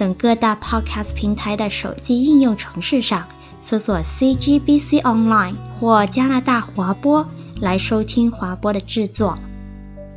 [0.00, 3.28] 等各大 Podcast 平台的手机应用程式上
[3.60, 7.28] 搜索 CGBC Online 或加拿大华播
[7.60, 9.38] 来收听华播的制作。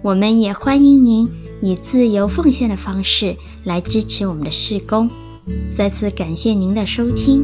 [0.01, 1.29] 我们也欢迎您
[1.61, 5.09] 以自由奉献的方式来支持我们的事工。
[5.75, 7.43] 再次感谢您的收听。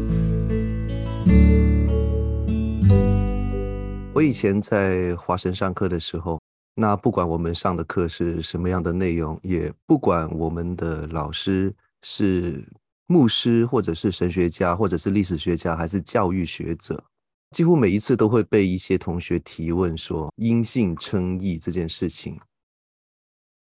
[4.14, 6.40] 我以前在华神上课的时候，
[6.76, 11.74] 那不管我们上的课是什么样的内容，也不管我们的老师。
[12.02, 12.66] 是
[13.06, 17.04] 牧师，或者是神学家，或者是历史学家，还是教育学者，
[17.50, 22.40] 几乎每一次都会被一些同学提问说：“因信称义这件事情，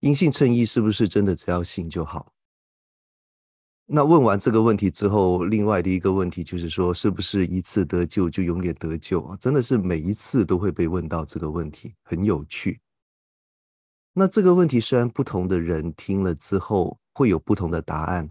[0.00, 2.32] 因信称义是不是真的只要信就好？”
[3.90, 9.36] 那问完这个问题之后，另外的一个问题就是说，是不是一次得救就永远得救啊？
[9.40, 12.78] 真的是每一次都会被问到这个问题，很有趣。
[14.18, 18.28] 那这个问题虽然不同的人听了之后，会有不同的答案，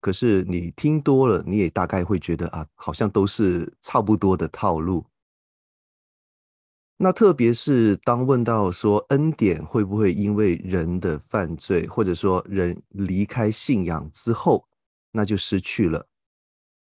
[0.00, 5.04] 可是你听多了，你也大概会觉得啊，好像都是差不多的套路。
[6.96, 14.66] 那特别是当问到说恩典会不会因为人的犯罪，或者说人离开信仰之后，
[15.12, 16.06] 那就失去了？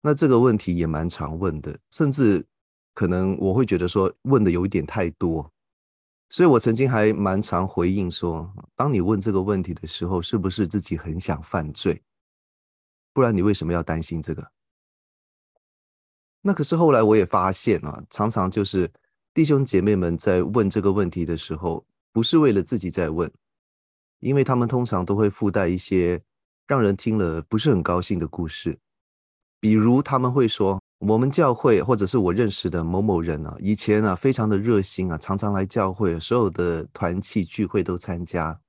[0.02, 2.46] 那这个问题也蛮常问的，甚至
[2.94, 5.52] 可能我会觉得说问的有一点太多。
[6.30, 12.03] 所以我曾经还蛮常回应说，当你问这个问题的时候，是不是自己很想犯罪？
[13.12, 14.51] 不然你为什么要担心这个？
[16.41, 18.91] 那可是后来我也发现啊，常常就是
[19.34, 23.31] 弟兄姐妹们在问这个问题的时候，不是为了自己在问，
[24.19, 26.22] 因为他们通常都会附带一些
[26.68, 28.79] 让人听了不是很高兴的故事，
[29.59, 30.79] 比如他们会说。
[31.00, 38.60] 我们教会或者是我认识的某某人啊，以前啊非常的热心啊，常常来教会，所有的团契聚会都参加，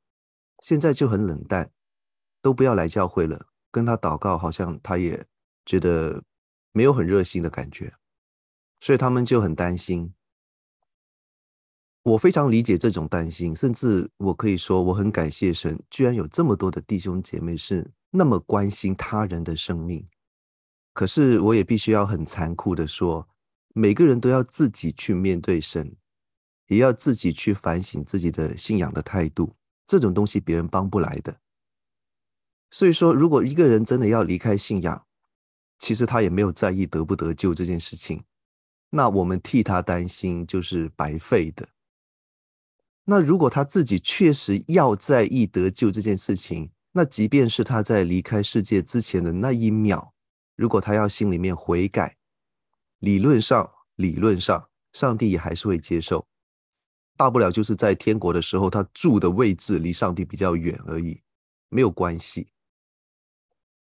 [0.63, 1.71] 现在就很冷淡，
[2.41, 3.47] 都不要来教会了。
[3.73, 5.27] 跟他祷告，好像他也
[5.65, 6.23] 觉得
[6.73, 7.95] 没有很热心的感觉，
[8.81, 10.15] 所以他们就很担心。
[12.03, 20.09] 我非常理解这种担心，甚至我可以说我很感谢神，居然有这么多的弟兄姐妹是那么关心他人的生命。
[21.00, 23.27] 可是我也必须要很残酷的说，
[23.72, 25.97] 每个人都要自己去面对神，
[26.66, 29.56] 也要自己去反省自己的信仰的态度。
[29.87, 31.41] 这种东西别人帮不来的。
[32.71, 35.06] 所以说，如果一个人真的要离开信仰，
[35.78, 38.25] 其实他也没有在意得不得救这件事情，
[38.91, 41.71] 那我们替他担心就是白费的。
[43.05, 50.12] 那如果他自己确实要在意得救这件事情，那即便是他在离开世界之前的那一秒。
[50.60, 52.19] 如果他要心里面悔改，
[52.98, 56.26] 理论上，理论上，上帝也还是会接受，
[57.16, 61.22] 大不了就是在天国的时候，他住的位置离上帝比较远而已，
[61.70, 62.50] 没有关系。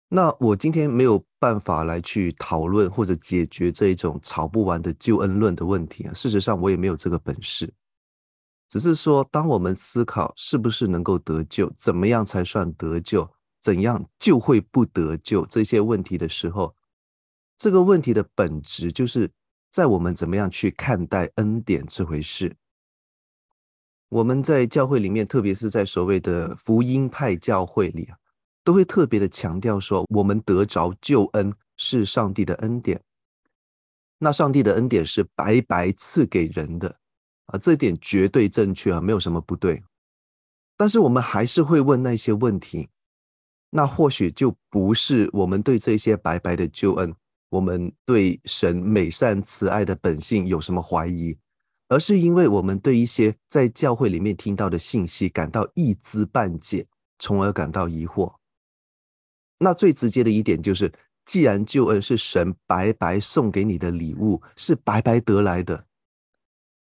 [0.08, 7.74] 那我今天没有办法来去讨论或者解决这一种吵不完的救恩论的问题啊，事实上我也没有这个本事，
[8.66, 13.30] 只是说，当我们思考是不是能够得救，怎么样才算得救？
[13.62, 15.46] 怎样就会不得救？
[15.46, 16.74] 这些问题的时候，
[17.56, 19.30] 这个问题的本质就是
[19.70, 22.56] 在我们怎么样去看待恩典这回事。
[24.08, 28.18] 我们在教会里面，特别是在所谓的福音派教会里啊，
[28.64, 33.00] 都会特别的强调说，我们得着救恩是上帝的恩典。
[34.18, 36.98] 那上帝的恩典是白白赐给人的
[37.46, 39.82] 啊，这点绝对正确啊，没有什么不对。
[40.76, 42.88] 但是我们还是会问那些问题。
[43.74, 47.14] 那或许就不是我们对这些白白的救恩，
[47.48, 51.38] 我们对神美善慈爱的本性有什么怀疑，
[51.88, 56.86] 而是因为我们对一些在教会里面听到的信息感到一知半解，
[57.18, 58.34] 从而感到疑惑。
[59.58, 60.92] 那最直接的一点就是，
[61.24, 65.86] 既然救恩是神白白送给你的礼物，是白白得来的，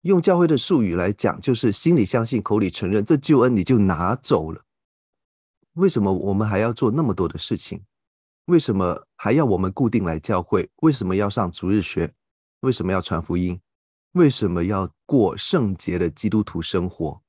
[0.03, 4.64] 用教会的术语来讲，就是心里相信，口里承认，这救恩你就拿走了。
[5.75, 7.83] 为什么我们还要做那么多的事情？
[8.47, 10.71] 为什么还要我们固定来教会？
[10.83, 12.13] 为什么要上逐日学？
[12.61, 13.61] 为什么要传福音？
[14.13, 17.21] 为什么要过圣洁的基督徒生活？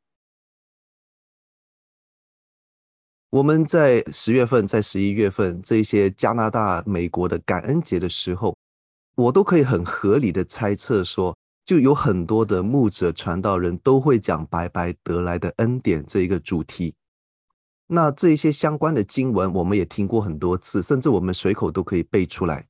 [3.31, 8.55] 我们在十月份、在十一月份这些加拿大、美国的感恩节的时候，
[9.15, 16.93] 我都可以很合理的猜测说，就有很多的牧者、传道人都会讲“白白得来的恩典”这一个主题。
[17.87, 22.67] 那这一些相关的经文，我们也听过很多次，甚至我们随口都可以背出来。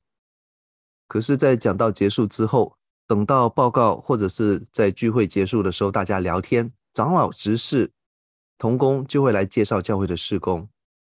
[1.08, 2.76] 可是，在讲到结束之后，
[3.06, 7.92] 等到报告或者是在聚会结束的时候，大家聊天，长老、执事、
[8.58, 10.68] 同工就会来介绍教会的事工，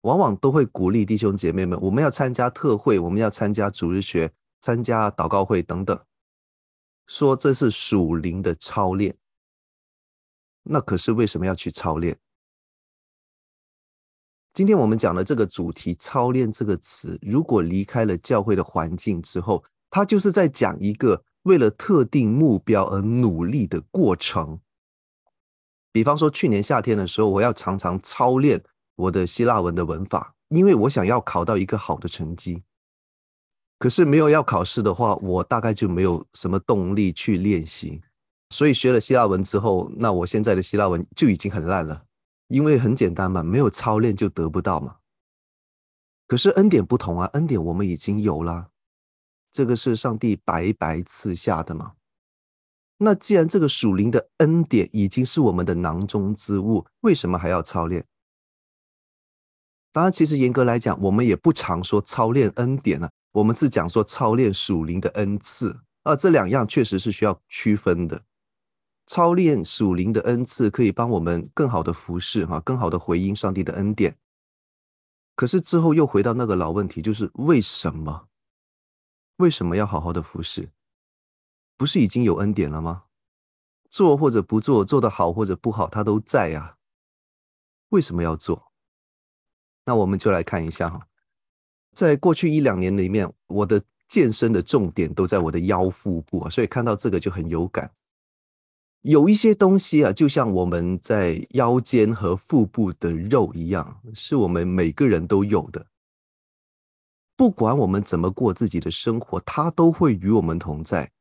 [0.02, 4.32] 往往都会鼓励弟兄姐妹们，我们要参加特会，我们要参加主日学，
[4.62, 6.00] 参加祷告会等等，
[7.08, 9.18] 说这是属灵的操练。
[10.64, 12.18] 那可是为什么要去操练？
[14.54, 24.60] 今天我们讲的这个主题“操练”这个词，如果离开了教会的环境之后，它就是在讲一个为了特定目标而努力的过程。
[25.92, 28.62] 比方说，去年夏天的时候，我要常常操练
[28.96, 32.64] 我的希腊文的文法，因为我想要考到一个好的成绩。
[33.78, 38.02] 可是没有要考试的话，我大概就没有什么动力去练习。
[38.50, 42.04] 所以学了希腊文之后，那我现在的希腊文就已经很烂了。
[42.50, 44.98] 因为很简单嘛，没有操练就得不到嘛。
[46.28, 48.70] 可是恩典不同啊，恩典我们已经有了，
[49.52, 51.94] 这个是上帝白白赐下的嘛。
[52.98, 58.06] 那既然这个属灵的恩典已经是我们的囊中之物，为什么还要操练？
[59.92, 68.24] 当然，其实严格来讲，我们也不常说操练恩典啊，我们是讲说操练属灵的恩赐啊，这两样确实是需要区分的。
[69.10, 74.16] 操练属灵的恩赐，可以帮我们更好的服侍，哈，更好的回应上帝的恩典。
[75.36, 78.28] 可是之后又回到那个老问题，就是为什么？
[79.38, 80.70] 为什么要好好的服侍？
[81.76, 83.06] 不是已经有恩典了吗？
[83.90, 86.78] 做或者不做，做得好或者不好，他都在啊。
[87.90, 88.72] 为什么要做？
[89.86, 91.08] 那我们就来看一下哈，
[91.94, 97.92] 在过去一两年里面，我的健身的重点都在我的腰腹部啊，所以看到这个就很有感。
[99.02, 105.88] 有一些东西啊，就像我们在腰间和腹部的肉一样，是我们每个人都有的。
[107.38, 111.12] 不管我们怎么过自己的生活，它都会与我们同在。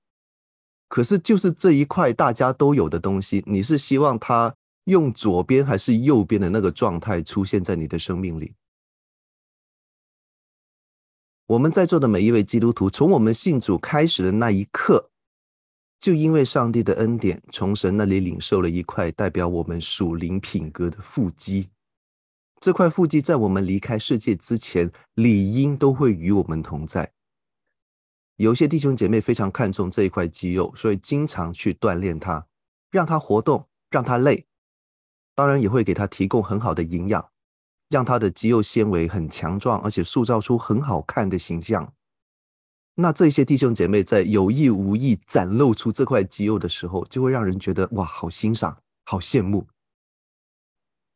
[0.89, 4.53] 可是，就是这一块大家都有的东西，你是希望它
[4.85, 8.55] 用左边还是右边的那个状态出现在你的生命里？
[11.47, 15.11] 我们在座的每一位基督徒，从我们信主开始的那一刻。
[15.99, 21.71] 就因为上帝的恩典，从神那里领受了一块代表我们属灵品格的腹肌。
[22.61, 27.13] 这块腹肌在我们离开世界之前，理应都会与我们同在。
[28.37, 32.47] 有些弟兄姐妹非常看重这一块肌肉，所以经常去锻炼它，
[32.91, 34.47] 让它活动，让它累。
[35.35, 37.31] 当然也会给它提供很好的营养，
[37.89, 41.93] 让它的肌肉纤维很强壮，而且塑造出很好看的形象。
[43.01, 49.69] 那这些弟兄姐妹在有意无意展露出这块肌肉的时候，就会让人觉得哇，好欣赏，好羡慕。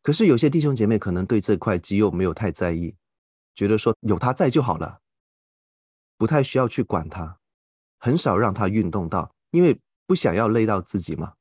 [0.00, 2.94] 可是有些弟兄姐妹可能对这块肌肉没有太在意，
[3.56, 5.00] 觉得说有他在就好了，
[6.16, 7.38] 不太需要去管他，
[7.98, 11.32] 很少让他运动到，因为不想要累到自己嘛。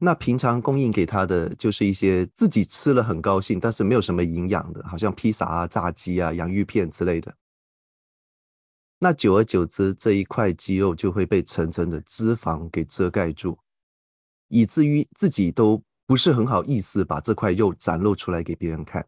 [0.00, 7.34] 那平常供应给他的就是一些自己吃了很高兴，但是没有什么营养的，好像披萨啊、炸鸡啊、洋芋片之类的。
[9.00, 13.58] 那久而久之，这一块肌肉就会被层层的脂肪给遮盖住，
[14.48, 19.06] 以至于自己都不是很好意思把这块肉展露出来给别人看。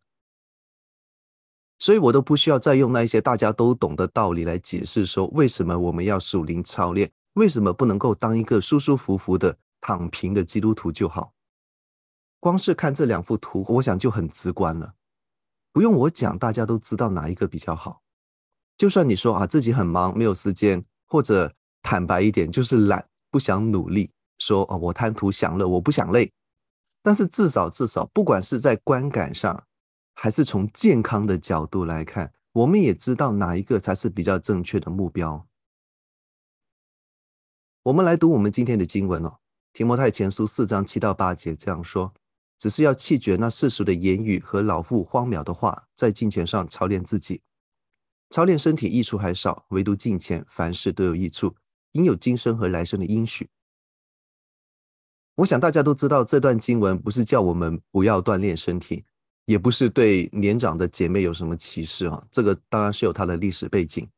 [1.81, 11.33] 所以我都不需要再用那一些大家都懂的道理来解释说，为什么我们要属灵操练，为什么不能够当一个舒舒服服的躺平的基督徒就好。
[12.39, 14.95] 光是看这两幅图，我想就很直观了，
[15.73, 18.03] 不用我讲，大家都知道哪一个比较好。
[18.81, 26.33] 就算你说啊，自己很忙没有时间，或者坦白一点就是懒，不想努力，说啊，我贪图享乐，我不想累，
[27.03, 29.65] 但是至少至少，不管是在观感上，
[30.15, 35.47] 还是从健康的角度来看，我们也知道哪一个才是比较正确的目标。
[37.83, 39.29] 我们来读我们今天的经文哦，
[39.75, 42.15] 《提摩太前书》四章七到八节这样说：
[42.57, 47.43] 只是要弃绝那世俗的言语和老妇荒渺的话，在金钱上操练自己。
[48.31, 51.57] 操练身体益处还少，唯独敬虔，凡事都有益处，
[51.93, 53.49] 应有今生和来生的应许。
[55.37, 59.05] 我想大家都知道，这段经文不是叫我们不要锻炼身体，
[59.47, 62.23] 也不是对年长的姐妹有什么歧视啊。
[62.31, 64.09] 这个当然是有它的历史背景。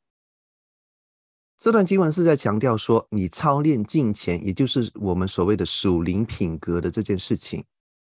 [1.56, 7.64] 这段经文是在强调说，你操练敬虔，也就是我们所谓的属灵品格的这件事情，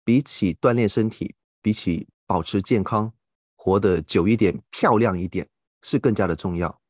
[0.05, 3.13] 比起锻炼身体，比起保持健康，
[3.57, 5.49] 活得久一点、漂亮一点，
[5.89, 6.83] 是更加的重要。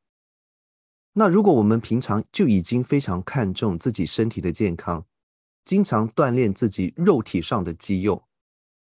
[1.13, 5.07] 那如果我们平常就已经非常看重自己身体的健康，
[5.65, 8.25] 经常锻炼自己肉体上的肌肉，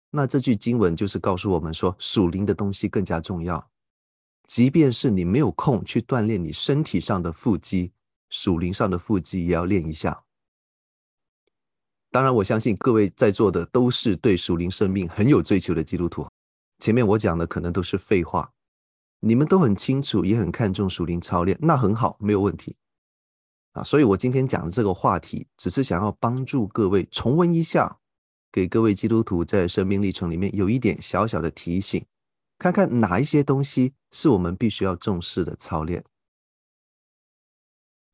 [0.09, 3.69] 那这句经文就是告诉我们说，属灵的东西更加重要。
[4.47, 7.91] 即便是你没有空去锻炼你身体上的腹肌，
[8.29, 10.24] 属灵上的腹肌也要练一下。
[12.09, 16.27] 当然，我相信各位在座的都是对属灵生命很有追求的基督徒。
[16.79, 18.53] 前面我讲的可能都是废话，
[19.19, 22.75] 你们都很清楚，也很看重属灵操练，那很好，没有问题。
[23.74, 28.00] 啊，所以我今天讲的这个话题，只是想要帮助各位重温一下，
[28.51, 32.05] 给各位基督徒在生命历程里面有一点小小的提醒，
[32.57, 36.03] 看看哪一些东西是我们必须要重视的操练。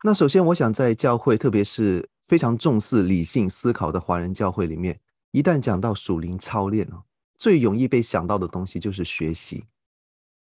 [0.03, 4.99] 那首先，我想在教会，特别是非常重视理性思考的华人教会里面，
[5.31, 7.03] 一旦讲到属灵操练哦，
[7.37, 9.63] 最容易被想到的东西就是学习。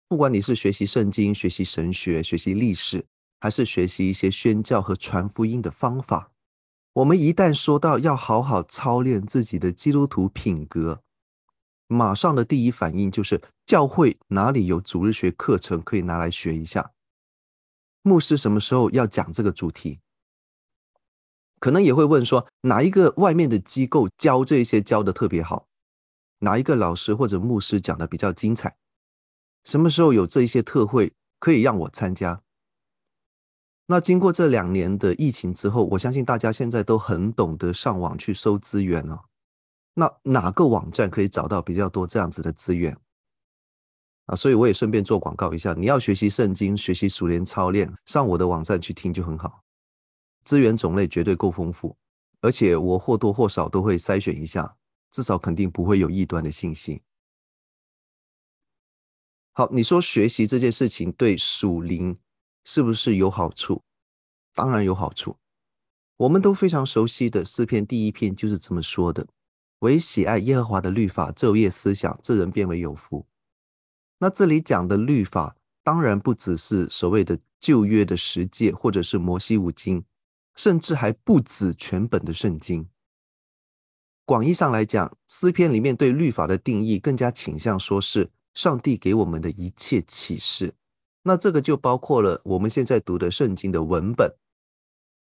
[0.10, 3.06] 不管你是学习圣经、学习神学、学习历史。
[3.42, 6.34] 还是学习一些宣教和传福音的方法。
[6.92, 11.02] 我们一旦说到要好好操练自己的基督徒品格，
[11.88, 16.92] 马上的第一反应就是教会哪里有主日学课程可以拿来学一下？
[18.02, 20.00] 牧师什么时候要讲这个主题？
[21.62, 25.68] 可能也会问说，哪一个外面的机构教这些教的特别好？
[26.40, 28.76] 哪一个老师或者牧师讲的比较精彩？
[29.64, 32.42] 什么时候有这一些特会可以让我参加？
[33.88, 39.26] 那经过这两年的疫情之后，我相信大家现在都很懂得上网去搜资源了。
[39.96, 42.96] 那哪个网站可以找到比较多这样子的资源
[44.28, 44.36] 啊？
[44.36, 49.64] 所以我也顺便做广告一下，你要学习圣经、学习熟练操练，上我的网站去听就很好。
[50.44, 51.98] 资源种类绝对够丰富，
[52.42, 54.76] 而且我或多或少都会筛选一下，
[55.12, 57.02] 至少肯定不会有异端的信息。
[59.60, 62.18] 好，你说学习这件事情对属灵
[62.64, 63.84] 是不是有好处？
[64.54, 65.36] 当然有好处。
[66.16, 69.28] 我们都非常熟悉的诗篇第一篇就是这么说的
[69.80, 73.28] ：“唯喜爱耶和华的律法，昼夜思想，这人便为有福。”
[74.20, 80.06] 那这里讲的律法，当然不只是所谓的旧约的十诫，或者是摩西五经，
[80.56, 82.88] 甚至还不止全本的圣经。
[84.24, 90.76] 广义上来讲，诗篇里面对律法的定义，更加倾向说是上帝给我们的一切启示。
[91.24, 94.36] 那这个就包括了我们现在读的圣经的文本，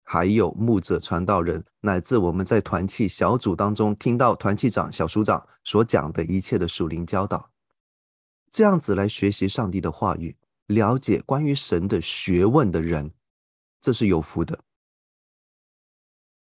[0.03, 7.51] 还有牧者、传道人，乃至我们在团契小组当中听到团契长、小组长所讲的一切的属灵教导，
[8.51, 13.13] 这样子来学习上帝的话语，了解关于神的学问的人，
[13.79, 14.59] 这是有福的。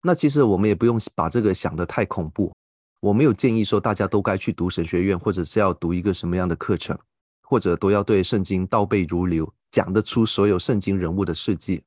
[0.01, 2.55] 那其实我们也不用把这个想得太恐怖，
[3.01, 6.99] 我没有建议说大家都该去读神学院，或者是要读一个什么样的课程。
[7.43, 11.83] 或者都要对圣经倒背如流，讲得出所有圣经人物的事迹。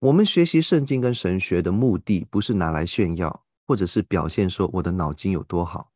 [0.00, 5.92] 我们学习圣经跟神学的目的，不是拿来炫耀，或者是表现说我的脑筋有多好，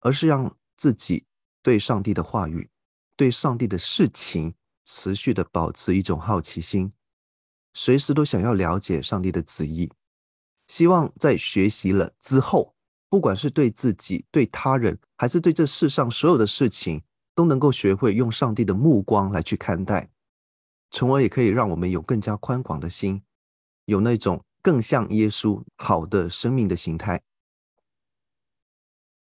[0.00, 1.26] 而是让自己
[1.62, 2.70] 对上帝的话语、
[3.14, 6.94] 对上帝的事情，持续的保持一种好奇心，
[7.74, 9.92] 随时都想要了解上帝的旨意。
[10.66, 12.74] 希望在学习了之后，
[13.14, 17.00] 不管是对自己、对他人，还是对这世上所有的事情，
[17.32, 20.10] 都能够学会用上帝的目光来去看待，
[20.90, 23.22] 从而也可以让我们有更加宽广的心，
[23.84, 27.22] 有那种更像耶稣好的生命的形态。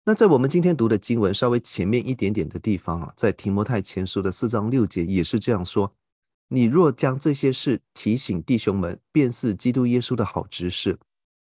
[0.06, 5.92] 那在我们今天读的经文稍微前面一点点的地方啊，在提摩太前书的四章六节也是这样说：
[6.49, 10.99] 你若将这些事提醒弟兄们，便是基督耶稣的好执事，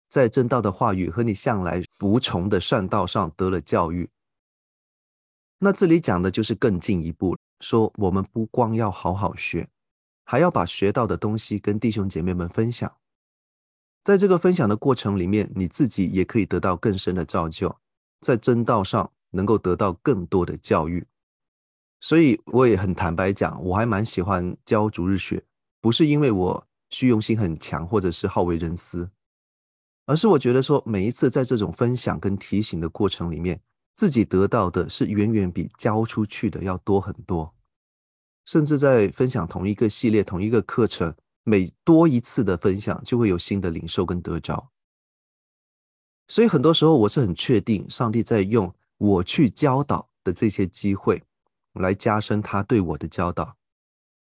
[0.09, 4.11] 在正道的话语和你向来服从的善道上得了教育。
[5.59, 9.69] 那这里讲的就是更进一步，说我们不光要好好学，
[10.25, 12.97] 还要把学到的东西跟弟兄姐妹们分享。
[14.05, 17.75] 在这个分享的过程里面，你自己也可以得到更深的造就，
[18.21, 21.07] 在真道上能够得到更多的教育。
[22.01, 25.43] 所以我也很坦白讲，我还蛮喜欢教逐日学，
[25.81, 29.11] 不是因为我虚荣心很强，或者是好为人师，
[30.07, 33.61] 而是我觉得说，每一次在这种分享跟提醒的过程里面。
[33.97, 37.55] 自己得到的是远远比交出去的要多很多，
[38.45, 44.71] 甚至在分享同一个系列、同一个课程，每多一次的分享，就会有新的领受跟得着。
[46.29, 51.23] 所以很多时候，我是很确定，上帝在用我去教导的这些机会，
[51.73, 53.57] 来加深他对我的教导。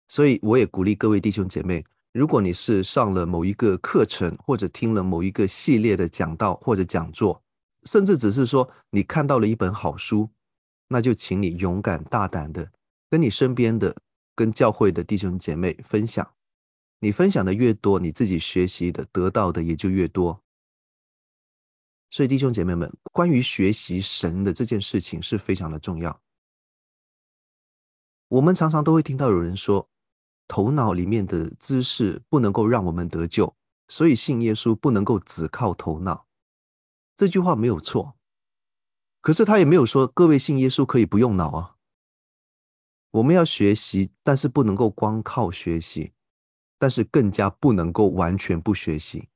[0.07, 7.41] 所以我也鼓励各位弟兄姐妹，如果你是上了某一个课程，或者听了某一个系列的讲道或者讲座，
[7.83, 10.29] 甚至只是说你看到了一本好书，
[10.89, 12.71] 那就请你勇敢大胆的
[13.09, 13.95] 跟你身边的、
[14.35, 16.33] 跟教会的弟兄姐妹分享。
[16.99, 20.43] 你分享的越多，你自己学习的、得到的也就越多。
[22.11, 26.21] 所以，弟兄姐妹们，关于学习神的这件事情是非常的重要。
[28.27, 29.89] 我们常常都会听到有人说，
[30.51, 33.55] 头脑里面的知识不能够让我们得救，
[33.87, 36.27] 所以信耶稣不能够只靠头脑。
[37.15, 38.17] 这句话没有错，
[39.21, 41.75] 可是他也没有说各位信耶稣可以不用脑啊。
[43.11, 46.11] 我们要学习，但是不能够光靠学习，
[46.77, 49.29] 但是更加不能够完全不学习。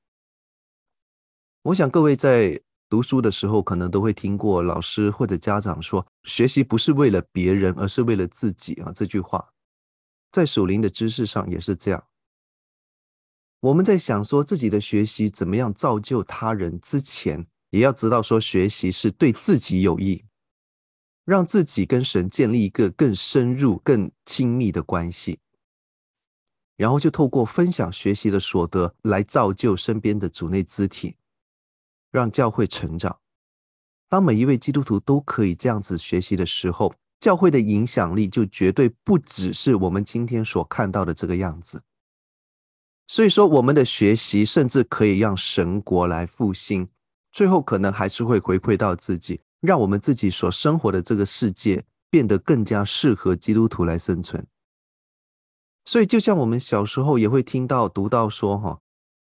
[1.61, 9.53] 我想各位在读书的时候，可能都会听过老师或者家长说：“学习不是为了别人，而是为了自己。”啊，这句话
[10.35, 12.07] 在属灵的知识上也是这样。
[13.61, 20.25] 我们在想说自己的学习怎么样造就他人之前，也要知道说学习是对自己有益，
[21.23, 25.39] 让自己跟神建立一个更深入、更亲密的关系，
[26.75, 31.15] 然后就透过分享学习的所得来造就身边的主内肢体。
[32.11, 33.19] 让教会成长。
[34.07, 41.83] 当每一位基督徒都可以这样子学习的时候，教会的影响力就绝对不只是我们今天所看到的这个样子。
[43.07, 46.89] 所以说，我们的学习甚至可以让神国来复兴，
[47.31, 54.47] 最后可能还是会回馈到自己，让我们自己所生活的这个世界变得更加适合基督徒来生存。
[55.85, 58.79] 所以，就像我们小时候也会听到、读到说，哈。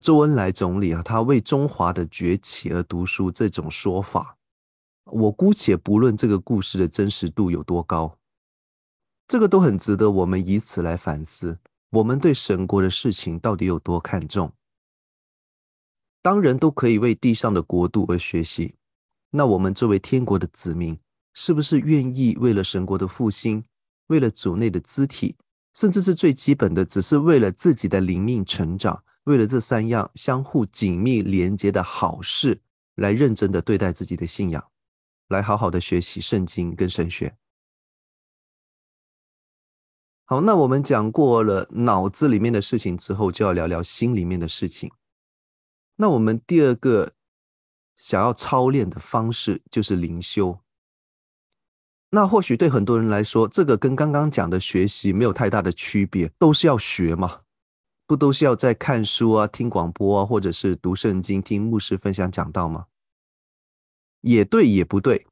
[0.00, 4.36] 周恩来总理啊，他为中华的崛起而读书这种说法，
[5.12, 8.18] 我姑且不论这个故事的真实度有多高，
[9.28, 11.58] 这个都很值得我们以此来反思，
[11.90, 14.52] 我们对神国的事情到底有多看重。
[16.22, 18.76] 当人都可以为地上的国度而学习，
[19.32, 20.98] 那我们作为天国的子民，
[21.34, 23.62] 是不是愿意为了神国的复兴，
[24.06, 25.36] 为了主内的肢体，
[25.74, 29.04] 甚至是最基本的，只是为了自己的灵命成长？
[29.24, 32.62] 为了这三样相互紧密连接的好事，
[32.94, 34.71] 来认真的对待自己的信仰，
[35.32, 37.36] 来好好的学习圣经跟神学。
[40.24, 44.92] 好，那我们讲过了脑子里面的事情之后，就要聊聊心里面的事情。
[45.96, 47.12] 那我们第二个
[47.96, 50.60] 想要操练的方式就是灵修。
[52.10, 57.42] 那或许对很多人来说，这个跟刚刚讲的学习没有太大的区别，都是要学嘛。
[58.06, 62.86] 不都是要在看书啊、听广播啊，或者是读圣经、听牧师分享讲道吗？
[64.22, 65.26] 也对，也不对。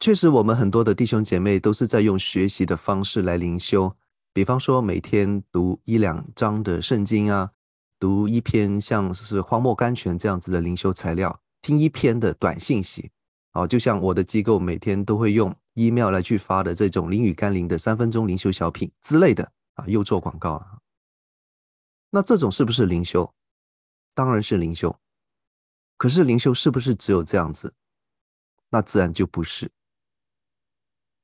[0.00, 3.96] 确实，我们很多的弟兄姐妹都是在用学习的方式来灵修，
[4.32, 7.52] 比方说每天读一两章的圣经啊，
[8.00, 13.12] 读一篇像是荒漠甘泉这样子的灵修材料，听一篇的短信息。
[13.52, 20.78] 哦，就像我的机构每天都会用 email 来去发的这种灵语甘霖的三分钟灵修小品之类的啊，又做广告了。
[22.10, 23.34] 那这种是不是灵修？
[24.14, 24.98] 当然是灵修。
[26.02, 27.74] 可是灵修是不是只有这样子？
[28.70, 29.70] 那自然就不是。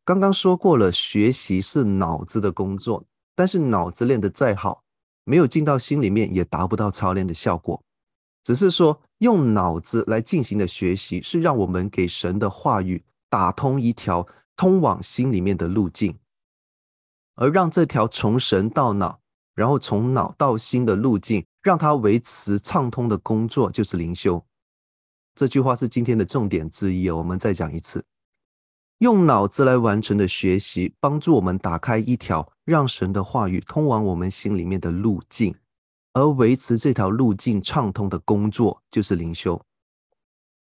[0.05, 4.85] 刚刚说过了，学习是脑子的工作，但是脑子练得再好，
[5.25, 7.83] 没有进到心里面，也达不到操练的效果。
[8.45, 16.17] 只是说用脑子来进行的学习，是让我们给神的话语打通一条通往心里面的路径，
[17.35, 19.19] 而让这条从神到脑。
[19.55, 24.47] 然后从脑到心的路径，让它维持畅通的工作，就是灵修。
[25.39, 27.09] 这句话是今天的重点之一。
[27.11, 28.05] 我们再讲一次：
[28.99, 35.55] 用脑子来完成的学习，帮助我们打开一条让神的话语通往我们心里面的路径，
[36.15, 39.63] 而维持这条路径畅通的工作，就是灵修。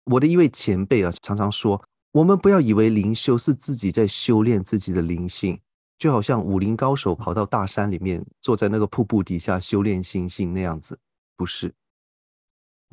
[0.04, 5.58] 我的一位前辈啊，常常说：我们不要以为灵修是自己在修炼自己的灵性。
[5.98, 11.00] 就好像武林高手跑到大山里面，坐在那个瀑布底下修炼心性那样子，
[11.38, 11.74] 不是。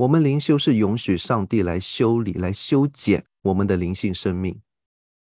[0.03, 4.61] 我们灵修是允许上帝来修理、来修剪我们的灵性生命，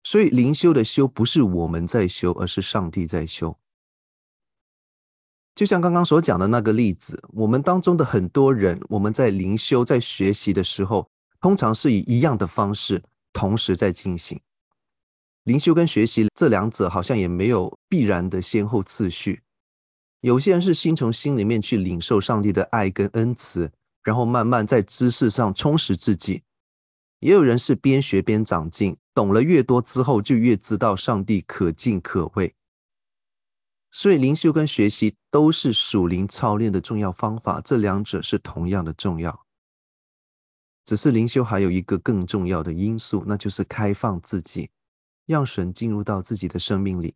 [0.05, 3.59] 所以灵修的修不是我们在修，而是上帝在修。
[5.57, 11.09] 就像刚刚所讲的那个例子，我们当中的很多人，我们在灵修、在学习的时候，
[11.41, 14.41] 通常是以一样的方式同时在进行。
[15.43, 19.43] 灵修跟学习这两者好像也没有必然的先后次序。
[20.21, 23.73] 有些人是先从心里面去领受上帝的爱跟恩慈，
[24.03, 26.43] 然后慢慢在知识上充实自己；
[27.21, 32.55] 也有人是边学边长进，懂了越多之后，就越知道上帝可敬可畏。
[33.91, 39.47] 所以灵修跟学习都是属灵操练的重要方法，这两者是同样的重要。
[40.85, 44.71] 只是灵修还有一个更重要的因素，那就是开放自己，
[45.27, 47.15] 让神进入到自己的生命里，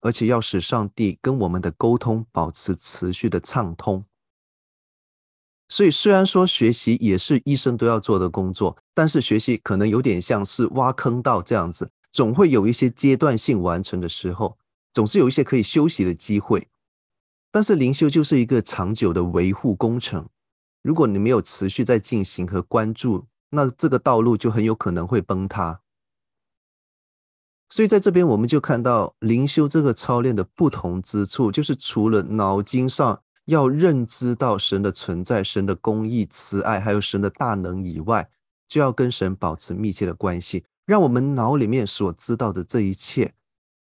[0.00, 4.04] 而且要使上帝跟我们的沟通保持持续的畅通。
[5.72, 14.58] 所以，虽然说学习也是一生都要做的工作，但是学习可能有点像是挖坑道这样子，总会有一些阶段性完成的时候，
[14.92, 16.66] 总是有一些可以休息的机会。
[17.52, 20.28] 但是灵修就是一个长久的维护工程，
[20.82, 25.82] 如果你没有持续在进行和关注，那这个道路就很有可能会崩塌。
[27.68, 33.22] 所以在这边我们就看到灵修这个操练的不同之处，就是除了脑筋上。
[33.50, 38.30] 要认知到神的存在、神的公义、慈爱，还有神的大能以外，
[38.68, 43.34] 就要跟神保持密切的关系，让我们脑里面所知道的这一切，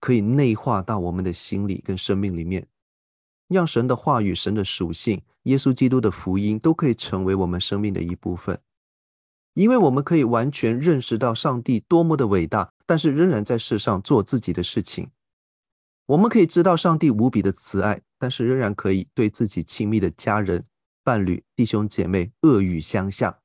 [0.00, 2.66] 可以内化到我们的心里跟生命里面，
[3.48, 8.58] 让神的话语、神的属性、耶稣基督的福音都可以成为我们生命的一部分。
[9.52, 15.10] 因为我们可以完全认识到上帝多么的伟大，但是仍然在世上做自己的事情。
[16.12, 20.66] 我们可以知道上帝无比的慈爱，但是仍然可以对自己亲密的家人、
[21.02, 23.38] 伴侣、弟兄姐妹恶语相向。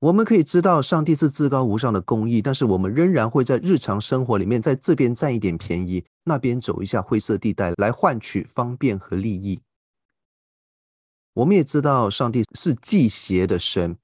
[0.00, 9.62] 我们可以知道上帝是至高无上的公义，但是我们仍然会在日常生活里面在这边占一点便宜，那边走一下灰色地带来换取方便和利益。
[11.34, 13.96] 我们也知道上帝是忌邪的神，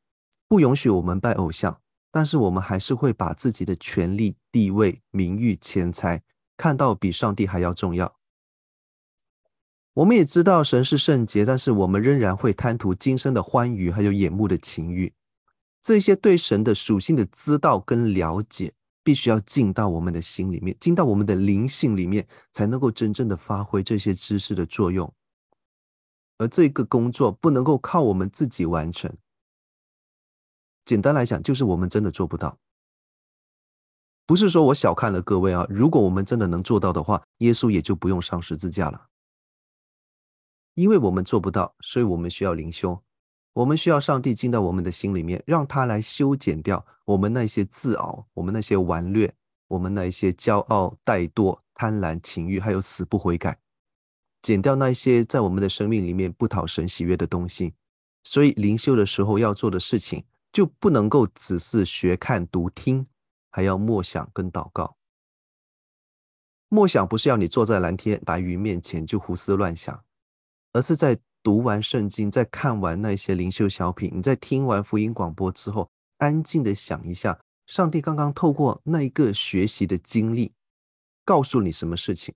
[0.46, 1.80] 不允许我们拜偶像，
[2.12, 6.22] 但是我们还是会把自己的权力、地位、名誉、钱财。
[6.60, 8.18] 看到比上帝还要重要。
[9.94, 15.14] 我们也知道神是圣洁，但是我们仍然会贪图今生的欢愉，还有眼目的情欲。
[15.82, 25.10] 这些对神的属性的知道跟了解，必须要进到我们的心里面，进到我们的灵性里面，才能够真正的发挥这些知识的作用。
[26.36, 29.16] 而这个工作不能够靠我们自己完成。
[30.84, 32.58] 简单来讲，就是我们真的做不到。
[34.30, 35.66] 不是说我小看了各位啊！
[35.68, 39.08] 如果我们真的能做到的话，耶稣也就不用上十字架了。
[40.74, 43.02] 因为我们做不到，所以我们需要灵修，
[43.54, 49.34] 我们需要上帝进到我们的心里面，让他来修剪掉我们那些自傲、我们那些顽劣、
[49.66, 53.58] 我们那些骄傲、怠惰、贪婪、情欲，还有死不悔改，
[54.42, 57.74] 剪掉那些在我们的生命里面不讨神喜悦的东西。
[58.22, 63.08] 所以灵修的时候要做的事情，就不能够只是学、看、读、听。
[63.50, 64.96] 还要默想跟祷告。
[66.68, 70.04] 默想不是要你坐在蓝天白云面前就胡思乱想，
[70.72, 80.52] 而是在读完圣经、在看完那些灵修小品、你在听完福音广播之后，安静的想一下，上帝刚刚透过那一个学习的经历，
[81.24, 82.34] 告诉你什么事情。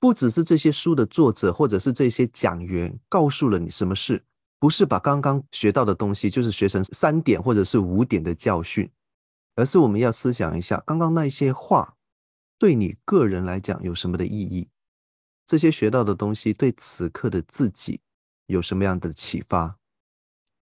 [0.00, 4.24] 不只是这些书的作者或者是这些讲员告诉了你什么事，
[4.58, 8.90] 不是把刚刚学到的东西就是学成三点或者是五点的教训。
[9.56, 11.96] 而是我们要思想一下，刚刚那些话
[12.58, 14.68] 对你个人来讲有什么的意义？
[15.46, 18.00] 这些学到的东西对此刻的自己
[18.46, 19.78] 有什么样的启发？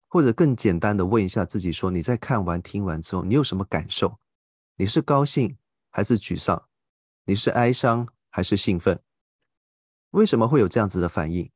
[0.07, 4.19] 或者更简单的问一下自己说：你在看完、听完之后，你有什么感受？
[4.75, 5.57] 你是高兴
[5.89, 6.69] 还是沮丧？
[7.25, 9.01] 你是哀伤还是兴奋？
[10.11, 11.51] 为什么会有这样子的反应？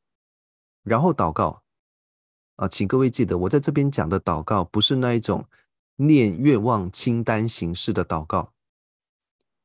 [0.83, 1.63] 然后祷告
[2.57, 5.47] 啊，请各位记得，我在这边讲的祷告不是那一种。
[6.01, 8.53] 念愿望清单形式的祷告，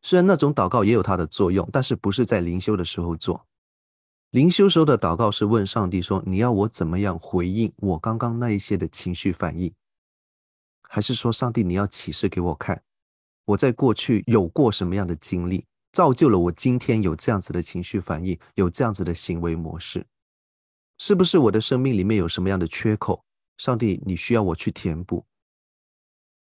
[0.02, 3.46] 虽然那种祷告也有它的作用，但是不是在灵修的时候做。
[4.30, 9.72] 灵修时候的祷告是问上帝说：“你要我怎么样回应我刚刚那一些的情绪反应？”
[10.82, 12.82] 还是说上帝你要启示给我看，
[13.46, 20.06] 我在过去有过什么样的经历，造就了我今天有这样子的情绪反应，有这样子的行为模式？
[20.98, 23.24] 是不是我的生命里面有什么样的缺口？
[23.56, 25.24] 上帝，你需要我去填补？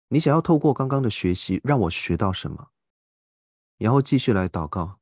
[0.09, 2.71] 你想要透过刚刚的学习，让我学到什么？
[3.77, 4.99] 然后继续来祷告，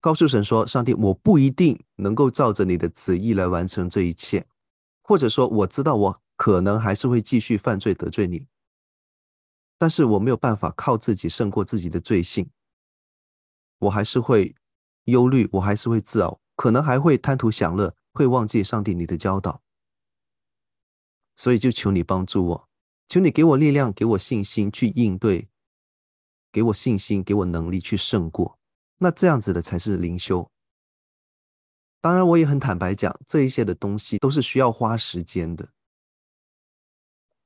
[0.00, 4.46] 告诉神说：“上帝，我不一定能够照着你的旨意来完成这一切，
[5.02, 8.46] 或者说我知道我可能还是会继续犯罪得罪你，
[9.76, 12.50] 但是我没有办法靠自己胜过自己的罪性，
[13.80, 14.54] 我还是会
[15.04, 19.62] 忧虑，我还是会自傲，可能还会贪图享乐，会忘记上帝你的教导，
[21.36, 22.67] 所以就求你帮助我。”
[23.08, 25.48] 求你给我力量，给我信心去应对，
[26.52, 28.58] 给我信心，给我能力去胜过。
[28.98, 30.50] 那这样子的才是灵修。
[32.02, 35.70] 当然，我也很坦白讲，这一些的东西都是需要花时间的，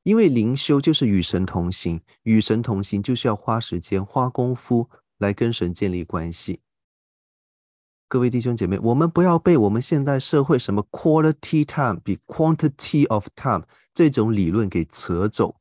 [0.03, 6.61] 因为灵修就是与神同行，与神同行就是要花时间、花功夫来跟神建立关系。
[8.09, 13.65] 各位弟兄姐妹，我们不要被我们现代社会什么 quality time 比 quantity of time。
[13.95, 15.57] 这种理论给扯走，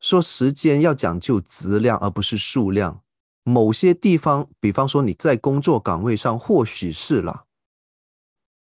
[0.00, 3.02] 说时间要讲究质量而不是数量。
[3.44, 7.44] 某些地方，比方说你在工作岗位上或许是啦，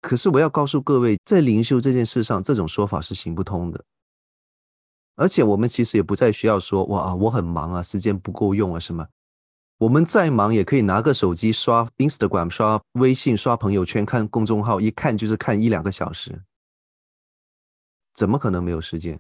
[0.02, 3.86] 可是我要告诉各位，在灵修这件事上，这种说法是行不通的。
[5.18, 9.08] 而且我们其实也不再需要说哇，我很忙啊，时间不够用啊什么。
[9.78, 16.42] 我们再忙也可以拿个手机刷 Instagram、刷微信、刷朋友圈、看公众号，一看就是看一两个小时，
[18.14, 19.20] 怎么可能没有时间？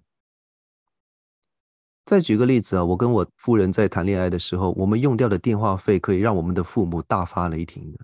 [2.03, 7.99] 再举个例子啊，我跟我夫人在谈恋爱的时候，我们用掉的电话费可以让我们的父母大发雷霆的。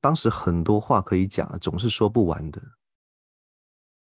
[0.00, 2.62] 当时很多话可以讲，总是说不完的。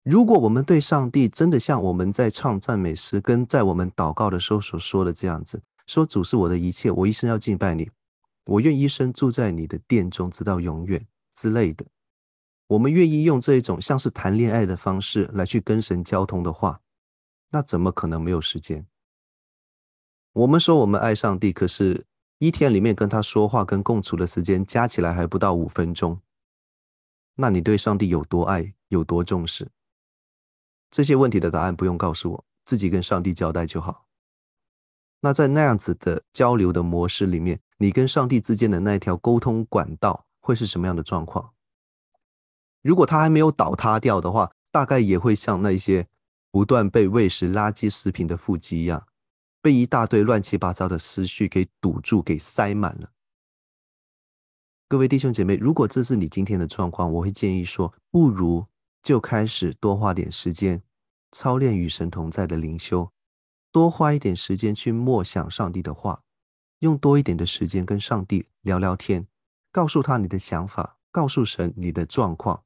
[0.03, 7.89] 如果我们对上帝真的像我们在唱赞美诗跟在我们祷告的时候所说的这样子，说主是我的一切，我一生要敬拜你，
[8.45, 11.85] 我愿一生住在你的殿中，直到永远之类的，
[12.67, 16.81] 我们愿意用这一种像是谈恋爱的方式来去跟神交通的话，
[17.51, 18.87] 那怎么可能没有时间？
[20.33, 22.05] 我们说我们爱上帝，可是
[22.39, 26.21] 一天里面跟他说话跟共处的时间加起来还不到五分钟，
[27.35, 29.71] 那你对上帝有多爱，有多重视？
[30.89, 34.07] 这些问题的答案不用告诉我，自己跟上帝交代就好。
[35.21, 41.54] 那在那样子的交流的模式里面，你跟上帝之间的那条沟通管道会是什么样的状况？
[42.85, 46.07] 如果它还没有倒塌掉的话，大概也会像那些
[46.51, 49.07] 不断被喂食垃圾食品的腹肌一样，
[49.59, 53.09] 被一大堆乱七八糟的思绪给堵住、给塞满了。
[54.87, 58.67] 各位弟兄姐妹，如果这是你今天的状况，我会建议说，不如。
[59.01, 60.81] 就开始多花点时间
[61.31, 63.11] 操练与神同在的灵修，
[63.71, 66.23] 多花一点时间去默想上帝的话，
[66.79, 69.27] 用多一点的时间跟上帝聊聊天，
[69.71, 72.63] 告诉他你的想法，告诉神你的状况，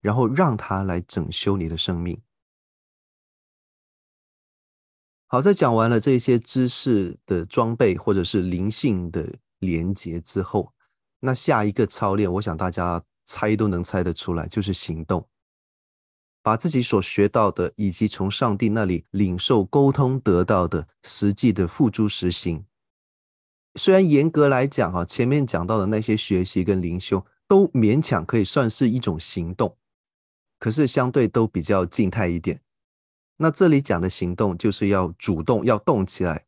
[0.00, 2.20] 然后让他来整修你的生命。
[5.26, 10.72] 好，在讲完了这些知识的装备或者是灵性的连接之后，
[11.20, 13.04] 那下一个操练，我想大家。
[13.26, 15.28] 猜都能猜得出来，就是行动，
[16.42, 22.66] 把自己所学到的，以及从上帝那里领受沟通得到的，实际的付诸实行。
[23.76, 29.78] 虽然严格来讲，哈，前面讲到的那些学习跟灵修，都勉强可以算是一种行动，
[30.60, 32.60] 可是相对都比较静态一点。
[33.38, 36.46] 那这里讲的行动，就是要主动，要动起来，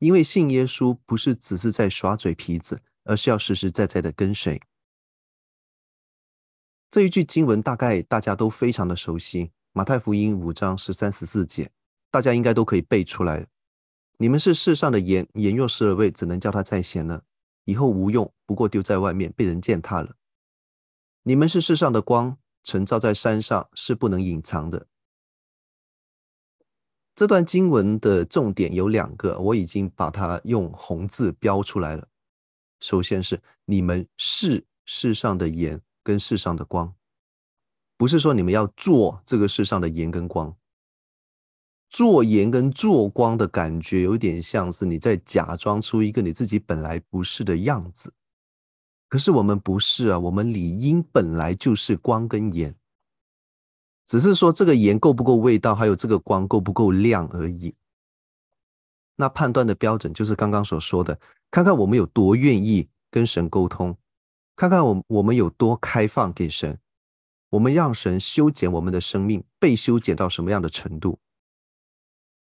[0.00, 4.60] 因为信耶稣不是只是在耍嘴皮子，而是要实实在在的跟随。
[6.90, 11.70] 这一句经文大概大家都非常的熟悉，《马太福音》五章十三十四节，
[12.10, 13.46] 大家应该都可以背出来。
[14.18, 17.22] 你们是世上的盐，盐若失了味，只能叫它再咸呢？
[17.64, 20.16] 以后无用，不过丢在外面，被人践踏了。
[21.24, 24.88] 你们是世上的光，存照在山上，是不能隐藏的。
[27.14, 32.08] 这段经文的重点有两个，我已经把它用红字标出来了。
[32.80, 35.80] 首先是你们是世上的盐。
[36.06, 36.94] 跟世上的光，
[37.96, 40.56] 不是说你们要做这个世上的盐跟光。
[41.90, 48.14] 做盐跟做光的感觉，有点像是你在假装出一个你自己本来不是的样子。
[49.08, 52.74] 可是我们不是啊，我们理应本来就是光跟盐，
[54.06, 57.74] 只是说这个盐够不够味道，还有这个光够不够亮而已。
[59.16, 61.18] 那判断的标准就是刚刚所说的，
[61.50, 63.96] 看看我们有多愿意跟神沟通。
[64.56, 66.78] 看看我我们有多开放给神，
[67.50, 71.18] 我们让神修剪我们的生命，被修剪到什么样的程度？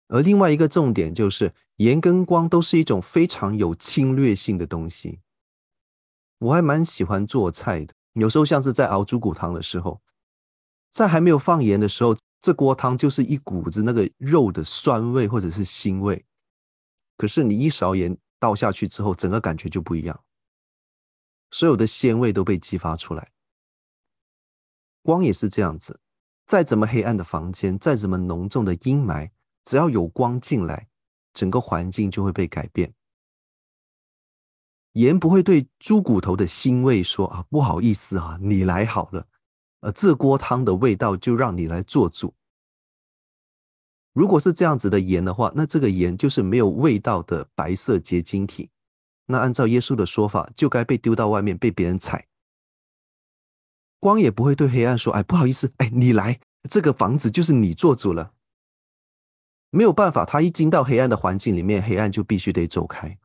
[0.09, 5.21] 而另外一个重点就是，盐跟光都是一种非常有侵略性的东西。
[6.40, 10.00] 我还蛮喜欢做菜的，有时候像是在熬猪骨汤的时候，
[10.90, 16.24] 在还没有放盐的时候，这锅汤就是一股子那个肉的酸味或者是腥味。
[17.16, 20.24] 可是你一勺盐倒下去之后，整个感觉就不一样。
[21.50, 23.33] 所有的鲜味都被激发出来，
[25.03, 26.00] 光也是这样子。
[26.46, 29.31] 再怎么黑暗的房间，再怎么浓重的阴霾，
[29.62, 30.88] 只要有光进来，
[31.35, 32.94] 整个环境就会被改变。
[34.94, 39.26] 盐不会对猪骨头的腥味说啊，不好意思啊，你来好了，
[39.81, 42.35] 呃，这锅汤的味道就让你来做主。
[44.12, 48.70] 如果是这样子的盐的话，那这个盐就是没有味道的白色结晶体。
[49.26, 52.26] 那按照耶稣的说法，就该被丢到外面，被别人踩。
[54.00, 58.33] 光也不会对黑暗说：“哎，不好意思，哎，你来，这个房子就是你做主了。”
[59.70, 63.16] 没有办法，他一进到黑暗的环境里面，黑暗就必须得走开。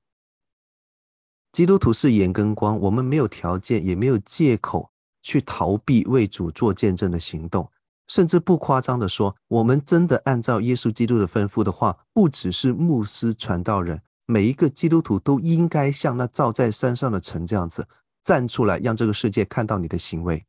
[1.56, 4.92] 基督徒是盐跟光，我们没有条件，也没有借口
[5.22, 7.72] 去逃避为主做见证的行动，
[8.10, 17.88] 甚至不夸张的说，我们真的按照耶稣基督的吩咐的话，不只是牧师传道人，每一个基督徒都应该像那照在山上的城这样子
[18.22, 20.46] 站出来，让这个世界看到你的行为，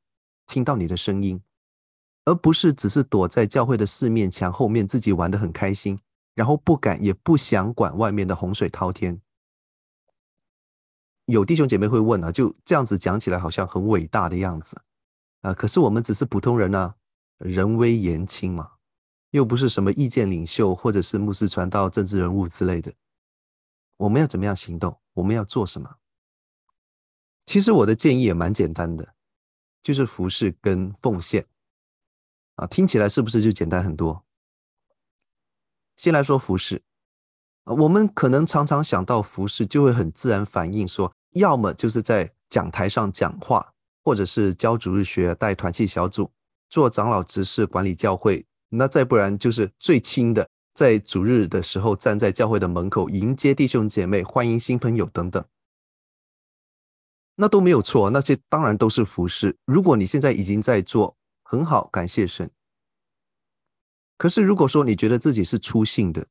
[0.48, 1.40] 听到你的声音，
[2.24, 5.96] 而不是只是躲在教会的四面墙后面自己玩得很开心，
[6.34, 9.20] 然后不敢也不想管外面的洪水滔天。
[11.26, 14.80] 有弟兄姐妹会问啊，就这样子讲起来好像很伟大的样子
[15.42, 16.96] 啊，可是我们只是普通人呢、啊。
[17.38, 18.76] 人微言轻嘛，
[19.32, 22.94] 又不是什么意见领袖，或者是牧师传道、政治人物之类的。
[23.98, 24.98] 我们要怎么样行动？
[25.12, 25.96] 我们要做什么？
[27.44, 29.14] 其实我的建议也蛮简单的，
[29.82, 31.44] 就是服事跟奉献
[32.54, 34.24] 啊，听起来是不是就简单很多？
[35.98, 36.82] 先来说服事，
[37.64, 43.72] 我们可能常常想到服事，就会很自然反应说，要么就是在讲台上讲话，
[44.02, 46.30] 或者是教主日学、带团契小组。
[46.68, 55.44] 做长老执事管理教会，那再不然就是最轻的，在主日的时候站在教会的门口迎接弟兄姐妹，欢迎新朋友等等，
[57.36, 59.56] 那都没有错，那些当然都是服事。
[59.64, 62.50] 如果你现在已经在做，很好，感谢神。
[64.18, 66.26] 可是如果说你觉得自己是初信的，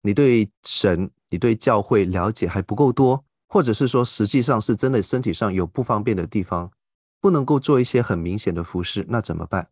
[0.00, 3.23] 你对神、你对教会了解还不够多，
[3.54, 6.72] 或者是说实际上是真的身体上有不方便的地方，
[7.20, 9.70] 不能够做一些很明显的服饰，那怎么办？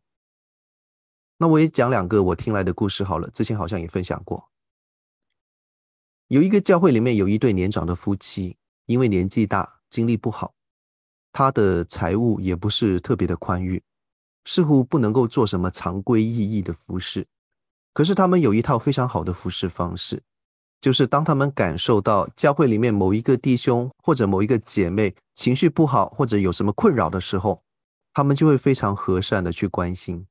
[1.38, 4.48] 那我也讲两个我听来的故事好了，之前好像也分享过。
[6.28, 10.54] 有一个教会里面有一对年长的夫妻，因为年纪大，精力不好，
[11.32, 13.82] 他的财务也不是特别的宽裕，
[14.44, 17.26] 似乎不能够做什么常规意义的服饰。
[17.92, 20.22] 可是他们有一套非常好的服饰方式，
[20.82, 27.62] 就是当他们感受到教会里面某一个弟兄或者某一个姐妹情绪不好或者有什么困扰的时候，
[28.12, 30.26] 他们就会非常和善的去关心。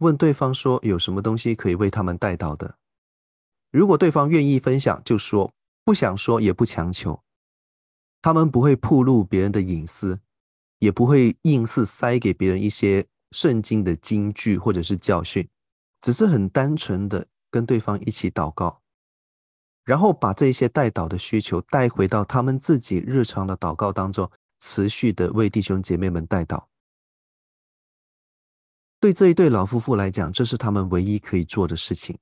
[0.00, 2.76] 问对方说有什么东西可以为他们带到的？
[3.70, 5.50] 如果对方愿意分享，就说；
[5.82, 7.22] 不想说也不强求。
[8.20, 10.20] 他们不会暴露别人的隐私，
[10.80, 15.48] 也不会硬是塞给别人一些圣经的金句或者是教训，
[16.02, 18.79] 只是很单纯的跟对方一起祷告，
[19.90, 26.66] 然后把这些代祷的需求带回到他们自己日常的祷告当中，持续的为弟兄姐妹们代祷。
[29.00, 32.16] 对这一对老夫妇来讲，这是他们唯一可以做的事情，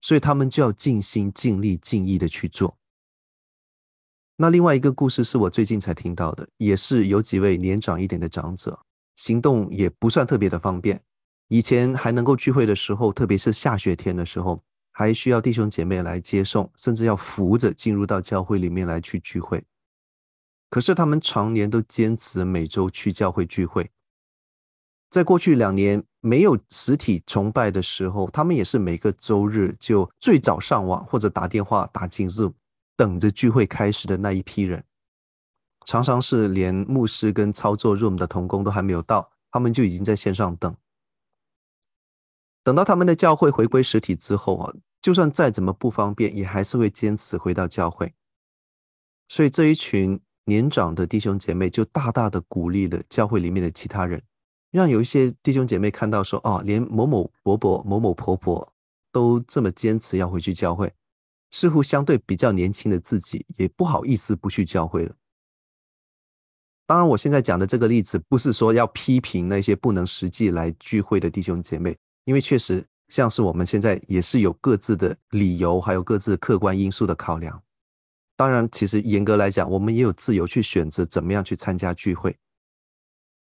[0.00, 2.76] 所以他们就要尽心尽力尽意的去做。
[4.34, 8.80] 那另外一个故事是我最近才听到的，也是有几位年长一点的长者，
[9.14, 11.00] 行动也不算特别的方便。
[11.46, 14.64] 以前还能够聚会的时候，特别是下雪天的时候，
[14.96, 19.64] 还需要弟兄姐妹来接送，甚至要扶着进入到教会里面来去聚会。
[20.70, 23.90] 可是他们常年都坚持每周去教会聚会。
[25.10, 32.52] 在过去两年没有实体崇拜的时候，他们也是每个周日就最早上网或者打电话打进 Zoom，
[32.96, 34.84] 等着聚会开始的那一批人。
[35.84, 40.76] 常常是连牧师跟操作 Zoom 的同工都还没有到，他们就已经在线上等。
[42.64, 48.14] 等到他们的教会回归实体之后啊，就算再怎么不方便，也还是会坚持回到教会。
[49.28, 54.22] 所以这一群年长的弟兄姐妹就大大的鼓励了教会里面的其他人。
[54.70, 58.72] 让有一些弟兄姐妹看到说，哦，连某某伯伯、某某婆婆
[59.12, 60.90] 都这么坚持要回去教会，
[61.50, 65.16] 似乎相对比较年轻的自己也不好意思不去教会了。
[66.86, 77.62] 当然，我现在讲的这个例子不是说要批评那些不能实际来聚会的弟兄姐妹，因为确实像是我们现在也是有各自的理由，还有各自客观因素的考量。
[78.36, 82.38] 当然，其实严格来讲，我们也有自由去选择怎么样去参加聚会。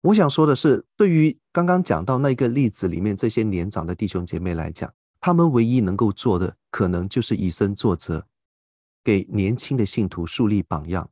[0.03, 8.27] 我想说的是，对于刚刚讲到那个例子里面这些年长的弟兄姐妹来讲，他们唯一能够做的，可能就是以身作则，
[9.05, 11.09] 给年轻的信徒树立榜样。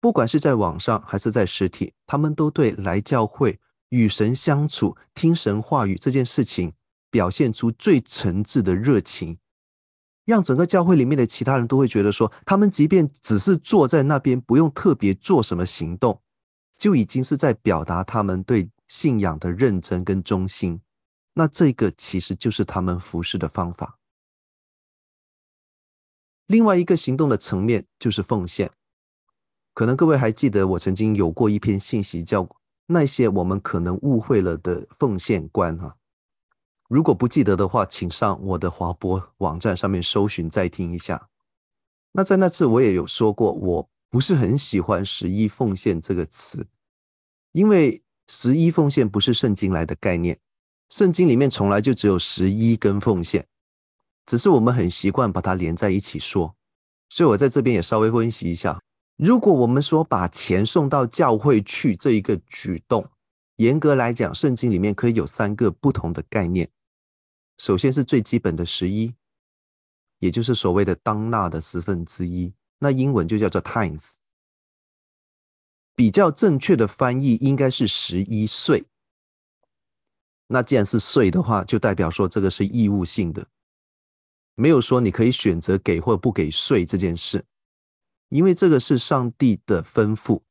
[0.00, 3.60] 不管是在网上还是在实体，他们都对来教会
[3.90, 6.72] 与神相处、听神话语这件事情，
[7.10, 9.38] 表现出最诚挚的热情，
[10.24, 16.20] 让整个教会里面的其他人都会觉得说，他们即便只是坐在那边，不用特别做什么行动。
[16.76, 20.80] 就已经是在表达他们对信仰的认真跟忠心，
[21.34, 23.98] 那这个其实就是他们服事的方法。
[26.46, 28.70] 另外一个行动的层面就是奉献，
[29.74, 32.48] 可能各位还记得我曾经有过一篇信息，叫
[32.92, 35.96] 那些我们可能误会了的奉献观哈。
[36.88, 41.28] 如果不记得的话，请上我的华播网站上面搜寻再听一下。
[42.12, 43.90] 那在那次我也有说过我。
[44.12, 46.66] 不是很喜欢“十一奉献”这个词，
[47.52, 50.40] 因为“十一奉献”不是圣经来的概念，
[50.88, 53.46] 圣经里面从来就只有十一跟奉献，
[54.26, 56.56] 只是我们很习惯把它连在一起说。
[57.08, 58.82] 所以我在这边也稍微温习一下。
[59.22, 63.06] 如果我们说把钱送到教会去这一个举动，
[63.56, 66.70] 严格来讲，圣经里面可以有三个不同的概念。
[67.58, 69.12] 首先是最基本的十一，
[70.20, 74.14] 也就是所谓的当纳的十分之一，那英文就叫做 tithes。
[75.94, 78.86] 比较正确的翻译应该是十一税。
[80.46, 83.46] 那既然是税的话，就代表说这个是义务性的，
[84.54, 87.44] 没有说你可以选择给或不给税这件事。
[88.30, 90.42] 因为这个是上帝的吩咐，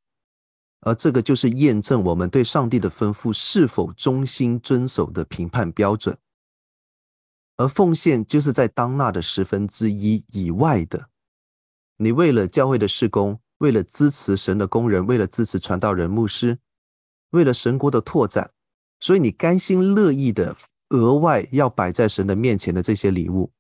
[0.82, 6.18] 而这个就是验证我们对上帝的吩咐是否忠心遵守的评判标准。
[7.58, 11.10] 而奉献就是在当纳的十分之一以外的，
[11.98, 16.60] 你为了教会的事工，为了支持神的工人，为了支持传道人、牧师，
[17.32, 18.52] 为了神国的拓展，
[19.00, 20.56] 所以你甘心乐意的
[20.90, 23.52] 额外要摆在神的面前的这些礼物。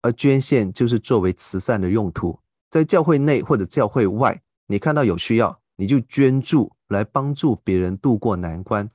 [0.00, 2.40] 而捐献就是作为慈善的用途。
[2.72, 8.88] 在教会内或者教会外，你看到有需要，你就捐助来帮助别人渡过难关。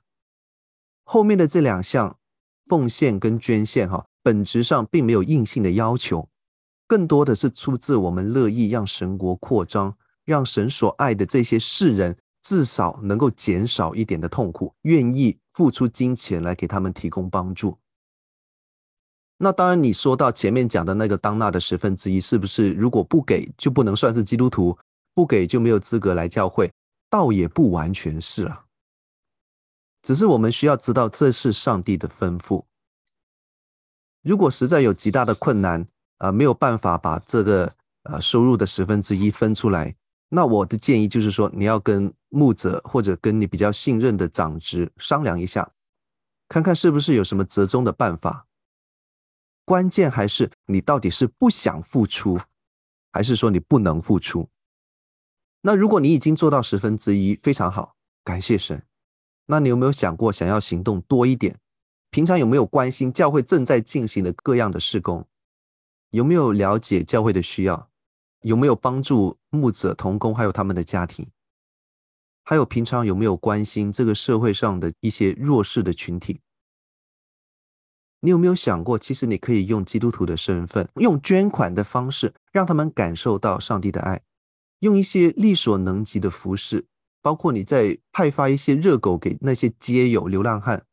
[1.04, 2.18] 后面的这两项
[2.66, 6.28] 奉献跟捐献，哈，本质上并没有硬性的要求，
[6.88, 17.78] 更多的是出自我们乐意让神国扩张，让神所爱的这些世人至少能够减少一点的痛苦，愿意付出金钱来给他们提供帮助。
[19.40, 24.78] 那当然，你说到前面讲的那个当纳的十分之一，是不是如果不给就不能算是基督徒，
[25.14, 26.72] 不给就没有资格来教会？
[27.10, 28.66] 倒也不完全是啊，
[30.02, 32.66] 只是我们需要知道这是上帝的吩咐。
[34.24, 35.84] 如果实在有极大的困难
[36.18, 39.96] 啊，呃，没有办法把这个呃收入的十分之一分出来，
[40.30, 45.72] 那我的建议就是说，你要跟牧者或者跟你比较信任的长执商量一下，
[46.50, 48.47] 看看是不是有什么折中的办法。
[49.68, 52.40] 关键还是你到底是不想付出，
[53.12, 54.48] 还是说你不能付出？
[55.60, 58.86] 那如果你已经做到十分之一，非常好，感谢神。
[59.48, 61.60] 那你有没有想过想要行动多一点？
[62.10, 65.28] 平常有没有关心教会正在进行的各样的事工？
[66.12, 67.90] 有没有了解教会的需要？
[68.44, 71.28] 有没有帮助牧者同工还有他们的家庭？
[72.46, 76.40] 还有平常有没有关心这个社会上的一些弱势的群体？
[78.22, 84.22] 你有没有想过，其实你可以用基督徒的身份，用捐款的方式，让他们感受到上帝的爱，
[84.80, 86.88] 用一些力所能及的服饰，
[87.22, 90.86] 包括你在派发一些热狗给那些街友、流浪汉，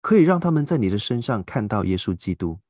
[0.00, 2.60] 可以让他们在你的身上看到耶稣基督。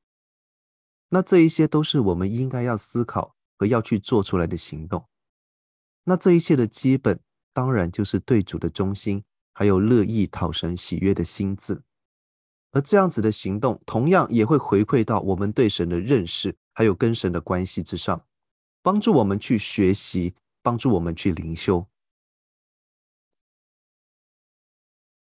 [1.09, 5.05] 那这一些都是我们应该要思考和要去做出来的行动。
[6.05, 7.19] 那这一切的基本，
[7.53, 11.81] 当然就是对主的忠心，还有乐意讨神喜悦的心志。
[12.71, 18.25] 而这样子的行动，同样也会回馈到我们对神的认识，还有跟神的关系之上，
[18.81, 21.85] 帮助我们去学习，帮助我们去灵修。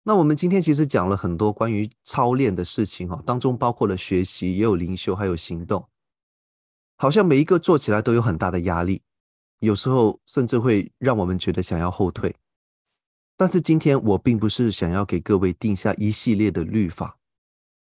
[0.04, 5.88] 那我们今天其实讲了很多关于操练的事情哈，当中包括了学习，也有灵修，还有行动。
[6.96, 9.02] 好像每一个做起来都有很大的压力，
[9.58, 12.34] 有时候甚至会让我们觉得想要后退。
[13.36, 17.18] 但是今天我并不是想要给各位定下一系列的律法。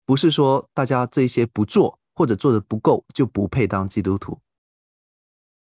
[0.08, 4.38] 不是说大家这些不做或者做的不够就不配当基督徒。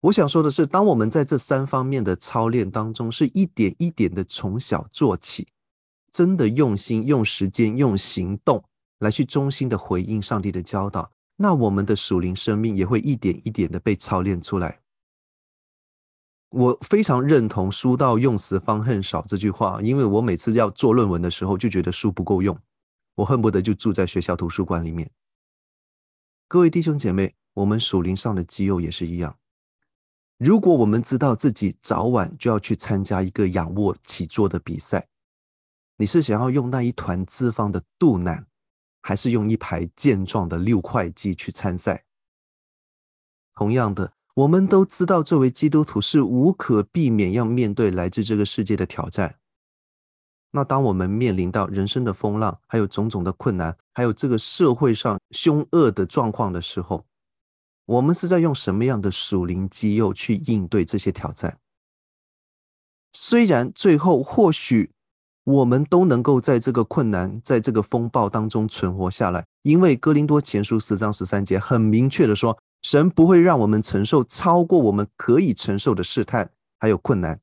[0.01, 5.47] 我想说的是，当我们在这三方面的操练当中，是一点一点的从小做起，
[6.11, 8.63] 真的用心、用时间、用行动
[8.99, 14.81] 来去忠心的回应上帝的教导，那我们的属灵生命也会一点一点的被操练出来。
[16.49, 22.55] 我非常认同“书到用时方恨少”这句话，因为我每次要做论文的时候，就觉得书不够用。
[23.19, 25.11] 我恨不得就住在学校图书馆里面。
[26.47, 29.37] 各位弟兄姐妹，我们属灵上的肌肉也是一样。
[30.37, 35.09] 如果我们知道自己早晚就要去参加一个仰卧起坐的比赛，
[35.97, 38.47] 你是想要用那一团脂肪的肚腩，
[39.01, 42.05] 还是用一排健壮的六块肌去参赛？
[43.53, 49.38] 同样的，我们都知道，作为基督徒是无可避免要面对来自这个世界的挑战。
[50.51, 57.05] 那当我们面临到人生的风浪，还有种种的困难，还有这个社会上凶恶的状况的时候，
[57.85, 61.59] 我们是在用什么样的属灵肌肉去应对这些挑战？
[63.13, 64.91] 虽然最后或许
[65.43, 77.39] 我们都能够在这个困难、在这个风暴当中存活下来，因为哥林多前书十章十三节很明确的说，神不会让我们承受超过我们可以承受的试探，还有困难。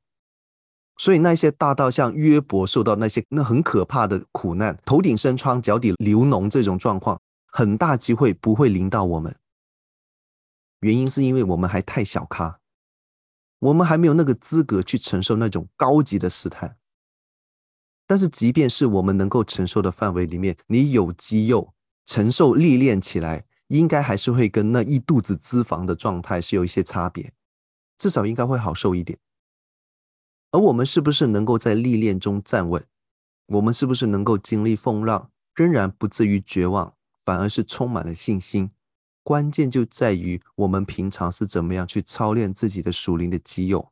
[0.97, 7.21] 所以那些大到像约伯受到那些那很可怕的苦难，头顶生疮、脚底流脓这种状况，
[7.51, 9.35] 很大机会不会临到我们。
[10.81, 12.59] 原因是因为我们还太小咖，
[13.59, 16.77] 我们还没有那个资格去承受那种高级的试探。
[18.05, 21.73] 但是，即便是我们能够承受的范围里面，你有肌肉
[22.05, 27.33] 承受历练起来，应该还是会跟那一肚子脂肪的状态是有一些差别，
[27.97, 29.19] 至少应该会好受一点。
[30.51, 32.85] 而我们是不是能够在历练中站稳？
[33.47, 38.71] 我们是不是能够经历风浪，仍然不至于绝望，反而是充满了信心？
[39.23, 43.91] 关键就在于我们平常是怎么样去操练自己的属灵的肌肉，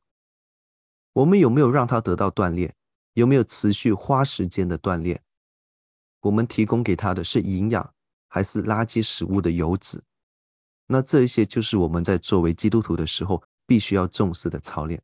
[1.13, 2.75] 我们有没有让它得到锻炼？
[3.13, 5.21] 有没有持续花时间的锻炼？
[6.21, 7.93] 我们提供给他的是营养，
[8.27, 10.03] 还是垃圾食物的油脂？
[10.87, 15.01] 那这一些就是我们在作为基督徒的时候必须要重视的操练。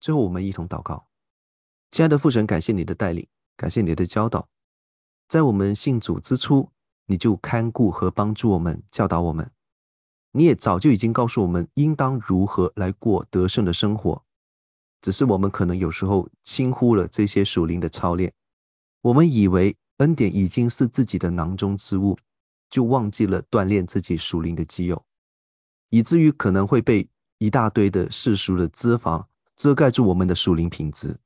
[0.00, 1.08] 最后，我们一同祷告：
[1.90, 4.48] 亲爱的父神，感谢你的带领，感谢你的教导。
[5.28, 6.70] 在我们信主之初，
[7.06, 9.52] 你就看顾和帮助我们，教导我们。
[10.32, 14.24] 你也早就已经告诉我们应当如何来过得胜的生活。
[15.02, 18.32] 只是我们可能有时候轻忽了这些属灵的操练，
[19.02, 22.16] 我们以为恩典已经是自己的囊中之物，
[22.70, 25.04] 就忘记了锻炼自己属灵的肌肉，
[25.88, 29.26] 以至于可能会被一大堆的世俗的脂肪
[29.60, 31.18] 遮盖住我们的属灵品质。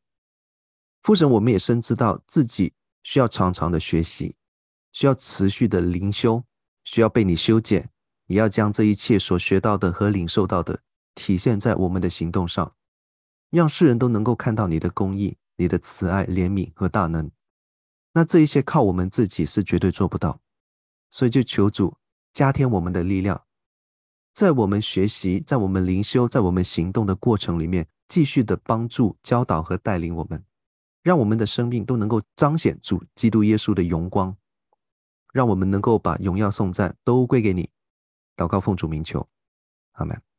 [1.05, 2.73] 父神，我们也深知道自己
[3.05, 4.35] 需要常常的学习，
[4.93, 6.43] 需要持续的灵修，
[6.83, 7.91] 需要被你修剪，
[8.27, 10.81] 也要将这一切所学到的和领受到的
[11.15, 12.75] 体现在我们的行动上。
[13.51, 17.31] 让世人都能够看到你的公义、你的慈爱、怜悯和大能。
[18.15, 20.41] 那这一些靠我们自己是绝对做不到，
[21.09, 21.99] 所以就求主
[22.33, 23.45] 加添我们的力量，
[24.33, 30.45] 在我们学习、在我们灵修、在我们行动的过程里面，继续的帮助、教导和带领我们，
[31.03, 34.37] 让我们的生命都能够彰显主基督耶稣的荣光，
[35.33, 37.71] 让我们能够把荣耀颂赞都归给你。
[38.37, 39.29] 祷告奉主名求，
[39.93, 40.34] 阿门。